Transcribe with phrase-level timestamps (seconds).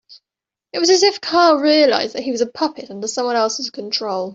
[0.73, 4.29] It was as if Carl realised that he was a puppet under someone else's control.